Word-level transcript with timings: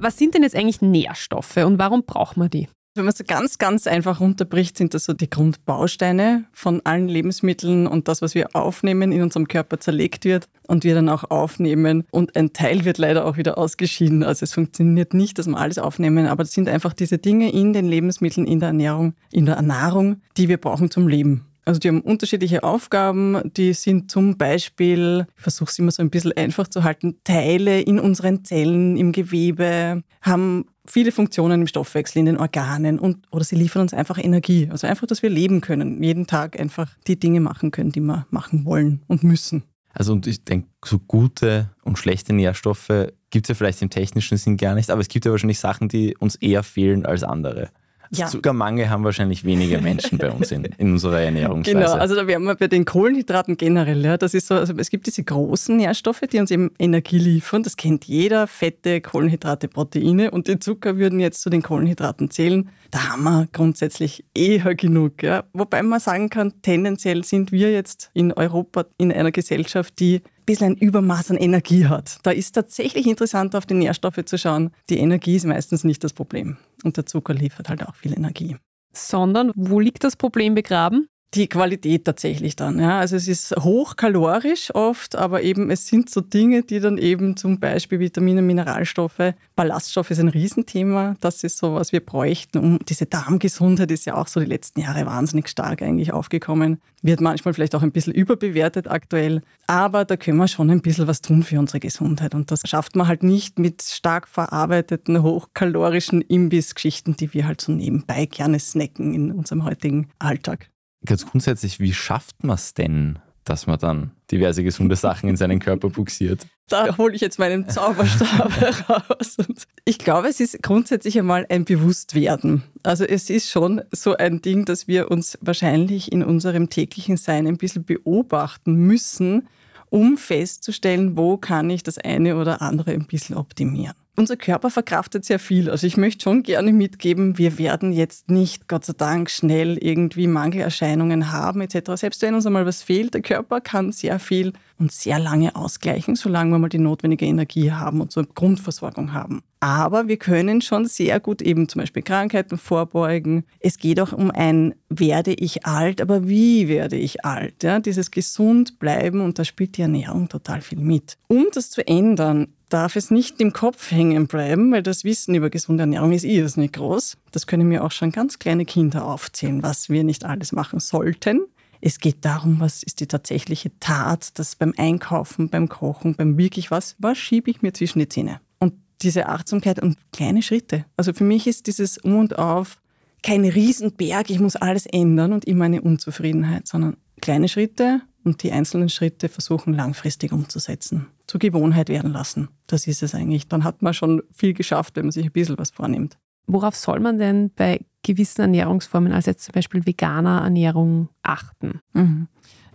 Was 0.00 0.16
sind 0.16 0.34
denn 0.34 0.42
jetzt 0.42 0.56
eigentlich 0.56 0.80
Nährstoffe 0.80 1.56
und 1.58 1.78
warum 1.78 2.04
braucht 2.04 2.36
man 2.36 2.48
die? 2.48 2.68
Wenn 2.94 3.04
man 3.04 3.12
es 3.12 3.18
so 3.18 3.24
ganz, 3.24 3.58
ganz 3.58 3.86
einfach 3.86 4.18
runterbricht, 4.18 4.76
sind 4.76 4.92
das 4.92 5.04
so 5.04 5.12
die 5.12 5.30
Grundbausteine 5.30 6.46
von 6.52 6.80
allen 6.84 7.08
Lebensmitteln 7.08 7.86
und 7.86 8.08
das, 8.08 8.22
was 8.22 8.34
wir 8.34 8.56
aufnehmen, 8.56 9.12
in 9.12 9.22
unserem 9.22 9.46
Körper 9.46 9.78
zerlegt 9.78 10.24
wird 10.24 10.48
und 10.66 10.82
wir 10.82 10.96
dann 10.96 11.08
auch 11.08 11.30
aufnehmen. 11.30 12.04
Und 12.10 12.34
ein 12.34 12.52
Teil 12.52 12.84
wird 12.84 12.98
leider 12.98 13.24
auch 13.24 13.36
wieder 13.36 13.56
ausgeschieden. 13.56 14.24
Also 14.24 14.42
es 14.44 14.52
funktioniert 14.52 15.14
nicht, 15.14 15.38
dass 15.38 15.46
wir 15.46 15.56
alles 15.56 15.78
aufnehmen, 15.78 16.26
aber 16.26 16.42
es 16.42 16.50
sind 16.50 16.68
einfach 16.68 16.92
diese 16.92 17.18
Dinge 17.18 17.52
in 17.52 17.72
den 17.72 17.86
Lebensmitteln, 17.86 18.46
in 18.46 18.58
der 18.58 18.68
Ernährung, 18.68 19.14
in 19.30 19.46
der 19.46 19.62
Nahrung, 19.62 20.22
die 20.36 20.48
wir 20.48 20.56
brauchen 20.56 20.90
zum 20.90 21.06
Leben. 21.06 21.47
Also 21.68 21.80
die 21.80 21.88
haben 21.88 22.00
unterschiedliche 22.00 22.62
Aufgaben. 22.62 23.42
Die 23.54 23.74
sind 23.74 24.10
zum 24.10 24.38
Beispiel, 24.38 25.26
ich 25.36 25.42
versuche 25.42 25.68
es 25.68 25.78
immer 25.78 25.90
so 25.90 26.00
ein 26.00 26.08
bisschen 26.08 26.32
einfach 26.32 26.66
zu 26.66 26.82
halten, 26.82 27.18
Teile 27.24 27.82
in 27.82 28.00
unseren 28.00 28.42
Zellen, 28.42 28.96
im 28.96 29.12
Gewebe, 29.12 30.02
haben 30.22 30.64
viele 30.86 31.12
Funktionen 31.12 31.60
im 31.60 31.66
Stoffwechsel, 31.66 32.20
in 32.20 32.24
den 32.24 32.38
Organen 32.38 32.98
und 32.98 33.18
oder 33.30 33.44
sie 33.44 33.56
liefern 33.56 33.82
uns 33.82 33.92
einfach 33.92 34.16
Energie. 34.16 34.68
Also 34.70 34.86
einfach, 34.86 35.06
dass 35.06 35.22
wir 35.22 35.28
leben 35.28 35.60
können, 35.60 36.02
jeden 36.02 36.26
Tag 36.26 36.58
einfach 36.58 36.88
die 37.06 37.20
Dinge 37.20 37.40
machen 37.40 37.70
können, 37.70 37.92
die 37.92 38.00
wir 38.00 38.26
machen 38.30 38.64
wollen 38.64 39.02
und 39.06 39.22
müssen. 39.22 39.62
Also 39.92 40.14
und 40.14 40.26
ich 40.26 40.44
denke, 40.44 40.68
so 40.82 40.98
gute 40.98 41.68
und 41.84 41.98
schlechte 41.98 42.32
Nährstoffe 42.32 43.08
gibt 43.28 43.44
es 43.44 43.48
ja 43.48 43.54
vielleicht 43.54 43.82
im 43.82 43.90
technischen 43.90 44.38
Sinn 44.38 44.56
gar 44.56 44.74
nicht, 44.74 44.88
aber 44.88 45.02
es 45.02 45.08
gibt 45.08 45.26
ja 45.26 45.32
wahrscheinlich 45.32 45.60
Sachen, 45.60 45.90
die 45.90 46.16
uns 46.16 46.34
eher 46.36 46.62
fehlen 46.62 47.04
als 47.04 47.24
andere. 47.24 47.68
Ja. 48.10 48.26
Zuckermangel 48.26 48.88
haben 48.88 49.04
wahrscheinlich 49.04 49.44
wenige 49.44 49.78
Menschen 49.78 50.18
bei 50.18 50.30
uns 50.30 50.50
in, 50.50 50.64
in 50.64 50.92
unserer 50.92 51.20
Ernährungsweise. 51.20 51.76
Genau, 51.76 51.92
also 51.92 52.14
da 52.14 52.26
wären 52.26 52.44
wir 52.44 52.54
bei 52.54 52.68
den 52.68 52.84
Kohlenhydraten 52.84 53.56
generell. 53.56 54.04
Ja, 54.04 54.16
das 54.16 54.34
ist 54.34 54.46
so, 54.46 54.54
also 54.54 54.74
es 54.76 54.90
gibt 54.90 55.06
diese 55.06 55.22
großen 55.22 55.76
Nährstoffe, 55.76 56.22
die 56.32 56.38
uns 56.38 56.50
eben 56.50 56.70
Energie 56.78 57.18
liefern. 57.18 57.62
Das 57.62 57.76
kennt 57.76 58.04
jeder, 58.04 58.46
Fette, 58.46 59.00
Kohlenhydrate, 59.00 59.68
Proteine. 59.68 60.30
Und 60.30 60.48
die 60.48 60.58
Zucker 60.58 60.96
würden 60.96 61.20
jetzt 61.20 61.42
zu 61.42 61.50
den 61.50 61.62
Kohlenhydraten 61.62 62.30
zählen. 62.30 62.70
Da 62.90 63.10
haben 63.10 63.24
wir 63.24 63.48
grundsätzlich 63.52 64.24
eher 64.34 64.74
genug. 64.74 65.22
Ja. 65.22 65.44
Wobei 65.52 65.82
man 65.82 66.00
sagen 66.00 66.30
kann, 66.30 66.54
tendenziell 66.62 67.24
sind 67.24 67.52
wir 67.52 67.72
jetzt 67.72 68.10
in 68.14 68.32
Europa 68.32 68.86
in 68.96 69.12
einer 69.12 69.32
Gesellschaft, 69.32 70.00
die 70.00 70.22
bisschen 70.48 70.72
ein 70.72 70.76
Übermaß 70.76 71.30
an 71.30 71.36
Energie 71.36 71.86
hat. 71.86 72.18
Da 72.22 72.30
ist 72.30 72.52
tatsächlich 72.52 73.06
interessant, 73.06 73.54
auf 73.54 73.66
die 73.66 73.74
Nährstoffe 73.74 74.24
zu 74.24 74.38
schauen. 74.38 74.70
Die 74.88 74.98
Energie 74.98 75.36
ist 75.36 75.44
meistens 75.44 75.84
nicht 75.84 76.02
das 76.02 76.14
Problem. 76.14 76.56
Und 76.84 76.96
der 76.96 77.04
Zucker 77.04 77.34
liefert 77.34 77.68
halt 77.68 77.86
auch 77.86 77.94
viel 77.94 78.14
Energie. 78.14 78.56
Sondern 78.92 79.52
wo 79.54 79.78
liegt 79.78 80.04
das 80.04 80.16
Problem 80.16 80.54
begraben? 80.54 81.08
Die 81.34 81.46
Qualität 81.46 82.06
tatsächlich 82.06 82.56
dann. 82.56 82.80
Ja. 82.80 83.00
Also 83.00 83.16
es 83.16 83.28
ist 83.28 83.54
hochkalorisch 83.56 84.74
oft, 84.74 85.14
aber 85.14 85.42
eben 85.42 85.70
es 85.70 85.86
sind 85.86 86.08
so 86.08 86.22
Dinge, 86.22 86.62
die 86.62 86.80
dann 86.80 86.96
eben 86.96 87.36
zum 87.36 87.60
Beispiel 87.60 88.00
Vitamine, 88.00 88.40
Mineralstoffe, 88.40 89.34
Ballaststoffe 89.54 90.10
ist 90.10 90.20
ein 90.20 90.28
Riesenthema. 90.28 91.16
Das 91.20 91.44
ist 91.44 91.58
so, 91.58 91.74
was 91.74 91.92
wir 91.92 92.00
bräuchten. 92.00 92.58
Um 92.58 92.78
diese 92.88 93.04
Darmgesundheit 93.04 93.90
ist 93.90 94.06
ja 94.06 94.14
auch 94.14 94.26
so 94.26 94.40
die 94.40 94.46
letzten 94.46 94.80
Jahre 94.80 95.04
wahnsinnig 95.04 95.48
stark 95.48 95.82
eigentlich 95.82 96.12
aufgekommen. 96.12 96.80
Wird 97.02 97.20
manchmal 97.20 97.52
vielleicht 97.52 97.74
auch 97.74 97.82
ein 97.82 97.92
bisschen 97.92 98.14
überbewertet 98.14 98.88
aktuell. 98.88 99.42
Aber 99.66 100.06
da 100.06 100.16
können 100.16 100.38
wir 100.38 100.48
schon 100.48 100.70
ein 100.70 100.80
bisschen 100.80 101.08
was 101.08 101.20
tun 101.20 101.42
für 101.42 101.58
unsere 101.58 101.80
Gesundheit. 101.80 102.34
Und 102.34 102.50
das 102.50 102.62
schafft 102.64 102.96
man 102.96 103.06
halt 103.06 103.22
nicht 103.22 103.58
mit 103.58 103.82
stark 103.82 104.28
verarbeiteten, 104.28 105.22
hochkalorischen 105.22 106.22
Imbissgeschichten, 106.22 107.16
die 107.16 107.34
wir 107.34 107.46
halt 107.46 107.60
so 107.60 107.72
nebenbei 107.72 108.24
gerne 108.24 108.58
snacken 108.58 109.12
in 109.12 109.30
unserem 109.30 109.64
heutigen 109.64 110.08
Alltag 110.18 110.70
ganz 111.04 111.26
grundsätzlich, 111.26 111.80
wie 111.80 111.92
schafft 111.92 112.44
man 112.44 112.54
es 112.54 112.74
denn, 112.74 113.18
dass 113.44 113.66
man 113.66 113.78
dann 113.78 114.10
diverse 114.30 114.62
gesunde 114.62 114.96
Sachen 114.96 115.28
in 115.28 115.36
seinen 115.36 115.58
Körper 115.58 115.90
buxiert? 115.90 116.46
Da 116.70 116.98
hole 116.98 117.14
ich 117.14 117.22
jetzt 117.22 117.38
meinen 117.38 117.66
Zauberstab 117.66 118.60
heraus. 118.60 119.38
ich 119.86 119.98
glaube, 119.98 120.28
es 120.28 120.38
ist 120.38 120.62
grundsätzlich 120.62 121.18
einmal 121.18 121.46
ein 121.48 121.64
Bewusstwerden. 121.64 122.62
Also 122.82 123.06
es 123.06 123.30
ist 123.30 123.48
schon 123.48 123.80
so 123.90 124.18
ein 124.18 124.42
Ding, 124.42 124.66
dass 124.66 124.86
wir 124.86 125.10
uns 125.10 125.38
wahrscheinlich 125.40 126.12
in 126.12 126.22
unserem 126.22 126.68
täglichen 126.68 127.16
Sein 127.16 127.46
ein 127.46 127.56
bisschen 127.56 127.84
beobachten 127.84 128.74
müssen, 128.74 129.48
um 129.88 130.18
festzustellen, 130.18 131.16
wo 131.16 131.38
kann 131.38 131.70
ich 131.70 131.82
das 131.82 131.96
eine 131.96 132.36
oder 132.36 132.60
andere 132.60 132.90
ein 132.90 133.06
bisschen 133.06 133.34
optimieren 133.34 133.96
unser 134.18 134.36
Körper 134.36 134.68
verkraftet 134.68 135.24
sehr 135.24 135.38
viel. 135.38 135.70
Also 135.70 135.86
ich 135.86 135.96
möchte 135.96 136.24
schon 136.24 136.42
gerne 136.42 136.72
mitgeben, 136.72 137.38
wir 137.38 137.56
werden 137.56 137.92
jetzt 137.92 138.30
nicht, 138.30 138.68
Gott 138.68 138.84
sei 138.84 138.92
Dank, 138.96 139.30
schnell 139.30 139.78
irgendwie 139.78 140.26
Mangelerscheinungen 140.26 141.30
haben 141.30 141.60
etc. 141.60 141.92
Selbst 141.94 142.20
wenn 142.22 142.34
uns 142.34 142.44
einmal 142.44 142.66
was 142.66 142.82
fehlt, 142.82 143.14
der 143.14 143.22
Körper 143.22 143.60
kann 143.60 143.92
sehr 143.92 144.18
viel 144.18 144.52
und 144.78 144.92
sehr 144.92 145.18
lange 145.18 145.54
ausgleichen, 145.56 146.16
solange 146.16 146.50
wir 146.50 146.58
mal 146.58 146.68
die 146.68 146.78
notwendige 146.78 147.26
Energie 147.26 147.70
haben 147.70 148.00
und 148.00 148.12
so 148.12 148.20
eine 148.20 148.28
Grundversorgung 148.34 149.12
haben. 149.12 149.42
Aber 149.60 150.06
wir 150.06 150.18
können 150.18 150.60
schon 150.62 150.86
sehr 150.86 151.18
gut 151.18 151.42
eben 151.42 151.68
zum 151.68 151.80
Beispiel 151.80 152.02
Krankheiten 152.02 152.58
vorbeugen. 152.58 153.44
Es 153.58 153.78
geht 153.78 153.98
auch 154.00 154.12
um 154.12 154.30
ein, 154.30 154.74
werde 154.88 155.32
ich 155.32 155.66
alt, 155.66 156.00
aber 156.00 156.28
wie 156.28 156.68
werde 156.68 156.96
ich 156.96 157.24
alt? 157.24 157.62
Ja, 157.62 157.80
dieses 157.80 158.10
gesund 158.10 158.78
bleiben 158.78 159.20
und 159.20 159.38
da 159.38 159.44
spielt 159.44 159.76
die 159.76 159.82
Ernährung 159.82 160.28
total 160.28 160.60
viel 160.60 160.78
mit. 160.78 161.18
Um 161.26 161.46
das 161.52 161.70
zu 161.70 161.86
ändern, 161.86 162.48
darf 162.68 162.96
es 162.96 163.10
nicht 163.10 163.40
im 163.40 163.52
Kopf 163.52 163.90
hängen 163.90 164.26
bleiben, 164.26 164.72
weil 164.72 164.82
das 164.82 165.04
Wissen 165.04 165.34
über 165.34 165.50
gesunde 165.50 165.82
Ernährung 165.82 166.12
ist 166.12 166.24
irrsinnig 166.24 166.72
groß. 166.72 167.16
Das 167.32 167.46
können 167.46 167.68
mir 167.68 167.84
auch 167.84 167.92
schon 167.92 168.12
ganz 168.12 168.38
kleine 168.38 168.64
Kinder 168.64 169.04
aufzählen, 169.04 169.62
was 169.62 169.88
wir 169.88 170.04
nicht 170.04 170.24
alles 170.24 170.52
machen 170.52 170.80
sollten. 170.80 171.42
Es 171.80 172.00
geht 172.00 172.24
darum, 172.24 172.60
was 172.60 172.82
ist 172.82 173.00
die 173.00 173.06
tatsächliche 173.06 173.70
Tat, 173.78 174.38
das 174.38 174.56
beim 174.56 174.74
Einkaufen, 174.76 175.48
beim 175.48 175.68
Kochen, 175.68 176.16
beim 176.16 176.36
wirklich 176.36 176.70
was, 176.70 176.96
was 176.98 177.18
schiebe 177.18 177.50
ich 177.50 177.62
mir 177.62 177.72
zwischen 177.72 178.00
die 178.00 178.08
Zähne? 178.08 178.40
Und 178.58 178.74
diese 179.02 179.28
Achtsamkeit 179.28 179.80
und 179.80 179.96
kleine 180.12 180.42
Schritte. 180.42 180.84
Also 180.96 181.12
für 181.12 181.24
mich 181.24 181.46
ist 181.46 181.68
dieses 181.68 181.98
Um 181.98 182.16
und 182.16 182.38
Auf 182.38 182.80
kein 183.22 183.44
Riesenberg, 183.44 184.30
ich 184.30 184.40
muss 184.40 184.56
alles 184.56 184.86
ändern 184.86 185.32
und 185.32 185.44
immer 185.44 185.64
eine 185.64 185.82
Unzufriedenheit, 185.82 186.66
sondern 186.66 186.96
kleine 187.20 187.48
Schritte 187.48 188.00
und 188.24 188.42
die 188.42 188.52
einzelnen 188.52 188.88
Schritte 188.88 189.28
versuchen 189.28 189.74
langfristig 189.74 190.32
umzusetzen. 190.32 191.06
Zur 191.28 191.38
Gewohnheit 191.38 191.88
werden 191.88 192.12
lassen. 192.12 192.48
Das 192.66 192.86
ist 192.86 193.02
es 193.02 193.14
eigentlich. 193.14 193.46
Dann 193.46 193.62
hat 193.62 193.82
man 193.82 193.94
schon 193.94 194.22
viel 194.32 194.54
geschafft, 194.54 194.96
wenn 194.96 195.04
man 195.04 195.12
sich 195.12 195.26
ein 195.26 195.32
bisschen 195.32 195.58
was 195.58 195.70
vornimmt. 195.70 196.18
Worauf 196.46 196.74
soll 196.74 196.98
man 196.98 197.18
denn 197.18 197.50
bei 197.54 197.84
gewissen 198.02 198.40
Ernährungsformen, 198.40 199.12
als 199.12 199.26
jetzt 199.26 199.44
zum 199.44 199.52
Beispiel 199.52 199.84
veganer 199.86 200.40
Ernährung, 200.40 201.10
achten? 201.22 201.80
Mhm. 201.92 202.28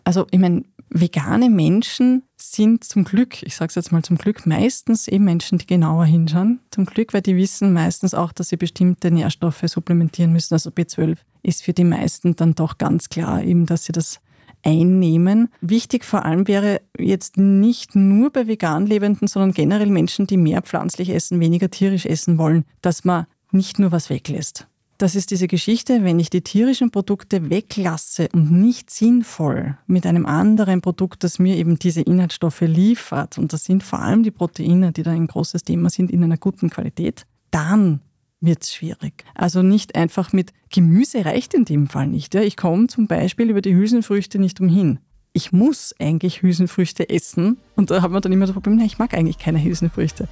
Also 0.03 0.27
ich 0.31 0.39
meine, 0.39 0.63
vegane 0.89 1.49
Menschen 1.49 2.23
sind 2.37 2.83
zum 2.83 3.03
Glück, 3.03 3.41
ich 3.41 3.55
sage 3.55 3.69
es 3.69 3.75
jetzt 3.75 3.91
mal 3.91 4.03
zum 4.03 4.17
Glück, 4.17 4.45
meistens 4.45 5.07
eben 5.07 5.23
Menschen, 5.23 5.57
die 5.57 5.65
genauer 5.65 6.05
hinschauen. 6.05 6.59
Zum 6.69 6.85
Glück, 6.85 7.13
weil 7.13 7.21
die 7.21 7.35
wissen 7.35 7.73
meistens 7.73 8.13
auch, 8.13 8.31
dass 8.31 8.49
sie 8.49 8.57
bestimmte 8.57 9.09
Nährstoffe 9.09 9.63
supplementieren 9.65 10.31
müssen. 10.31 10.53
Also 10.53 10.69
B12 10.69 11.17
ist 11.41 11.63
für 11.63 11.73
die 11.73 11.83
meisten 11.83 12.35
dann 12.35 12.53
doch 12.53 12.77
ganz 12.77 13.09
klar 13.09 13.43
eben, 13.43 13.65
dass 13.65 13.85
sie 13.85 13.93
das 13.93 14.19
einnehmen. 14.63 15.49
Wichtig 15.61 16.05
vor 16.05 16.25
allem 16.25 16.47
wäre 16.47 16.81
jetzt 16.97 17.37
nicht 17.37 17.95
nur 17.95 18.31
bei 18.31 18.47
vegan 18.47 18.85
Lebenden, 18.85 19.27
sondern 19.27 19.51
generell 19.51 19.89
Menschen, 19.89 20.27
die 20.27 20.37
mehr 20.37 20.61
pflanzlich 20.61 21.09
essen, 21.09 21.39
weniger 21.39 21.69
tierisch 21.69 22.05
essen 22.05 22.37
wollen, 22.37 22.65
dass 22.81 23.03
man 23.03 23.25
nicht 23.51 23.79
nur 23.79 23.91
was 23.91 24.09
weglässt. 24.09 24.67
Das 24.97 25.15
ist 25.15 25.31
diese 25.31 25.47
Geschichte, 25.47 26.03
wenn 26.03 26.19
ich 26.19 26.29
die 26.29 26.41
tierischen 26.41 26.91
Produkte 26.91 27.49
weglasse 27.49 28.29
und 28.31 28.51
nicht 28.51 28.89
sinnvoll 28.89 29.77
mit 29.87 30.05
einem 30.05 30.25
anderen 30.25 30.81
Produkt, 30.81 31.23
das 31.23 31.39
mir 31.39 31.57
eben 31.57 31.77
diese 31.77 32.01
Inhaltsstoffe 32.01 32.61
liefert, 32.61 33.37
und 33.37 33.51
das 33.53 33.65
sind 33.65 33.83
vor 33.83 33.99
allem 33.99 34.23
die 34.23 34.31
Proteine, 34.31 34.91
die 34.91 35.03
da 35.03 35.11
ein 35.11 35.27
großes 35.27 35.63
Thema 35.63 35.89
sind, 35.89 36.11
in 36.11 36.23
einer 36.23 36.37
guten 36.37 36.69
Qualität, 36.69 37.25
dann 37.51 38.01
wird 38.43 38.63
es 38.63 38.73
schwierig. 38.73 39.23
Also 39.35 39.61
nicht 39.61 39.95
einfach 39.95 40.33
mit 40.33 40.51
Gemüse 40.69 41.25
reicht 41.25 41.53
in 41.53 41.65
dem 41.65 41.87
Fall 41.87 42.07
nicht. 42.07 42.33
Ja. 42.33 42.41
Ich 42.41 42.57
komme 42.57 42.87
zum 42.87 43.07
Beispiel 43.07 43.49
über 43.49 43.61
die 43.61 43.73
Hülsenfrüchte 43.73 44.39
nicht 44.39 44.59
umhin. 44.59 44.99
Ich 45.31 45.51
muss 45.51 45.95
eigentlich 45.99 46.41
Hülsenfrüchte 46.43 47.09
essen 47.09 47.57
und 47.75 47.89
da 47.89 48.01
hat 48.01 48.11
man 48.11 48.21
dann 48.21 48.31
immer 48.31 48.45
das 48.45 48.53
Problem, 48.53 48.79
ich 48.79 48.99
mag 48.99 49.13
eigentlich 49.13 49.39
keine 49.39 49.63
Hülsenfrüchte. 49.63 50.27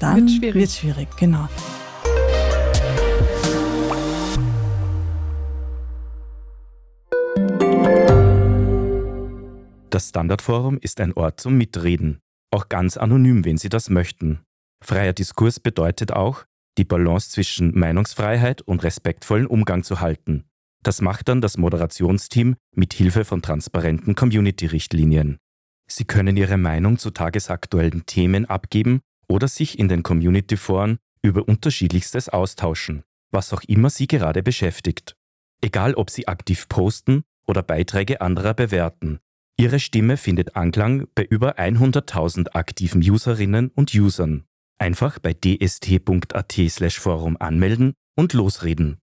Dann 0.00 0.16
wird 0.16 0.28
es 0.28 0.36
schwierig. 0.36 0.70
schwierig, 0.70 1.16
genau. 1.16 1.48
Das 9.90 10.08
Standardforum 10.08 10.78
ist 10.78 11.00
ein 11.00 11.12
Ort 11.12 11.38
zum 11.38 11.58
Mitreden, 11.58 12.18
auch 12.50 12.70
ganz 12.70 12.96
anonym, 12.96 13.44
wenn 13.44 13.58
Sie 13.58 13.68
das 13.68 13.90
möchten. 13.90 14.40
Freier 14.82 15.12
Diskurs 15.12 15.60
bedeutet 15.60 16.12
auch, 16.12 16.46
die 16.78 16.84
Balance 16.84 17.30
zwischen 17.30 17.78
Meinungsfreiheit 17.78 18.62
und 18.62 18.82
respektvollen 18.82 19.46
Umgang 19.46 19.82
zu 19.82 20.00
halten. 20.00 20.44
Das 20.82 21.00
macht 21.00 21.28
dann 21.28 21.40
das 21.40 21.58
Moderationsteam 21.58 22.56
mit 22.74 22.92
Hilfe 22.92 23.24
von 23.24 23.42
transparenten 23.42 24.14
Community-Richtlinien. 24.14 25.38
Sie 25.86 26.04
können 26.04 26.36
Ihre 26.36 26.56
Meinung 26.56 26.98
zu 26.98 27.10
tagesaktuellen 27.10 28.06
Themen 28.06 28.46
abgeben 28.46 29.00
oder 29.28 29.48
sich 29.48 29.78
in 29.78 29.88
den 29.88 30.02
Community-Foren 30.02 30.98
über 31.22 31.46
unterschiedlichstes 31.46 32.28
austauschen, 32.28 33.04
was 33.30 33.52
auch 33.52 33.62
immer 33.62 33.90
Sie 33.90 34.08
gerade 34.08 34.42
beschäftigt. 34.42 35.14
Egal 35.60 35.94
ob 35.94 36.10
Sie 36.10 36.26
aktiv 36.26 36.68
posten 36.68 37.22
oder 37.46 37.62
Beiträge 37.62 38.20
anderer 38.20 38.54
bewerten. 38.54 39.20
Ihre 39.56 39.78
Stimme 39.78 40.16
findet 40.16 40.56
Anklang 40.56 41.06
bei 41.14 41.24
über 41.24 41.58
100.000 41.58 42.54
aktiven 42.54 43.00
Userinnen 43.02 43.68
und 43.68 43.94
Usern. 43.94 44.44
Einfach 44.82 45.18
bei 45.20 45.32
dst.at/forum 45.32 47.36
anmelden 47.38 47.92
und 48.16 48.32
losreden. 48.32 49.01